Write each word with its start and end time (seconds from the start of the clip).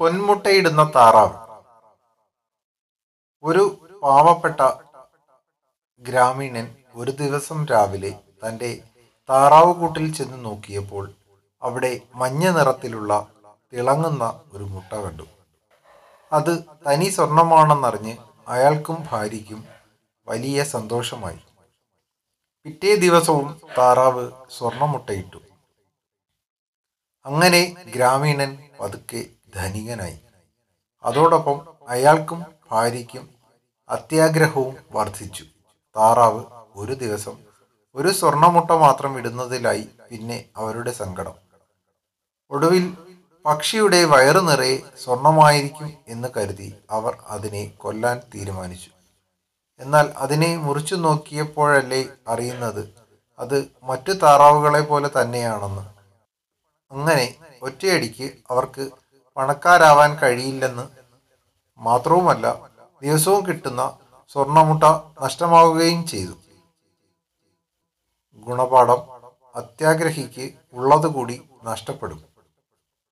പൊന്മുട്ടയിടുന്ന 0.00 0.92
താറാവ്. 0.94 1.48
ഒരു 3.42 3.90
പാവപ്പെട്ട 4.02 4.60
ഗ്രാമീണൻ 6.00 6.76
ഒരു 6.94 7.10
ദിവസം 7.10 7.66
രാവിലെ 7.66 8.20
തന്റെ 8.46 8.82
താറാവ് 9.30 9.74
കൂട്ടിൽ 9.74 10.14
ചെന്ന് 10.14 10.44
നോക്കിയപ്പോൾ 10.44 11.12
അവിടെ 11.62 12.00
മഞ്ഞ 12.14 12.48
നിറത്തിലുള്ള 12.48 13.26
തിളങ്ങുന്ന 13.72 14.40
ഒരു 14.52 14.64
മുട്ട 14.64 14.92
കണ്ടു. 14.92 15.22
അത് 16.32 16.64
തനി 16.86 17.08
സ്വർണമാണെന്നറിഞ്ഞ് 17.08 18.16
അയാൾക്കും 18.48 19.06
ഭാര്യയ്ക്കും 19.10 19.68
വലിയ 20.28 20.64
സന്തോഷമായി. 20.64 21.38
പിറ്റേ 22.64 22.94
ദിവസവും 22.94 23.60
താറാവ് 23.78 24.32
സ്വർണമുട്ടയിട്ടു. 24.58 25.40
അങ്ങനെ 27.26 27.84
ഗ്രാമീണൻ 27.94 28.68
പതുക്കെ 28.80 29.26
ധനികനായി. 29.54 30.18
അതോടൊപ്പം 31.04 31.58
അയാൾക്കും 31.88 32.46
ഭാര്യയ്ക്കും 32.72 33.30
അത്യാഗ്രഹവും 33.88 34.76
വർദ്ധിച്ചു. 34.92 35.44
താറാവ് 35.96 36.44
ഒരു 36.76 36.92
ദിവസം 36.92 37.36
ഒരു 37.94 38.08
സ്വർണമുട്ട 38.08 38.70
മാത്രം 38.70 39.18
ഇടുന്നതിലായി 39.18 39.88
പിന്നെ 40.10 40.44
അവരുടെ 40.56 40.92
സങ്കടം. 40.92 41.34
ഒടുവിൽ 42.50 42.96
പക്ഷിയുടെ 43.46 44.04
വയറു 44.04 44.40
നിറയെ 44.40 44.78
സ്വർണമായിരിക്കും 45.04 45.92
എന്ന് 46.08 46.28
കരുതി 46.36 46.74
അവർ 46.90 47.18
അതിനെ 47.26 47.64
കൊല്ലാൻ 47.64 48.20
തീരുമാനിച്ചു. 48.34 48.90
എന്നാൽ 49.80 50.06
അതിനെ 50.16 50.56
മുറിച്ചു 50.56 50.94
നോക്കിയപ്പോഴല്ലേ 50.94 52.08
അറിയുന്നത് 52.28 52.94
അത് 53.38 53.68
മറ്റു 53.82 54.12
താറാവുകളെ 54.12 54.80
പോലെ 54.80 55.10
തന്നെയാണെന്ന്. 55.20 55.82
അങ്ങനെ 56.90 57.34
ഒറ്റയടിക്ക് 57.62 58.32
അവർക്ക് 58.50 58.90
പണക്കാരാവാൻ 59.38 60.18
കഴിയില്ലെന്ന് 60.22 60.88
മാത്രവുമല്ല 61.78 62.46
ദിവസവും 63.02 63.46
കിട്ടുന്ന 63.46 63.98
സ്വർണമുട്ട 64.32 64.84
നഷ്ടമാവുകയും 65.22 66.06
ചെയ്തു. 66.06 66.32
ഗുണപാഠം 68.36 69.00
അത്യാഗ്രഹിക്ക് 69.54 70.52
ഉള്ളതുകൂടി 70.72 71.48
നഷ്ടപ്പെടും. 71.64 72.37